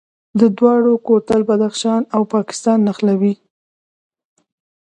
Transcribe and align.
د 0.39 0.41
دوراه 0.57 1.03
کوتل 1.07 1.41
بدخشان 1.49 2.01
او 2.15 2.21
پاکستان 2.35 2.77
نښلوي 2.87 3.33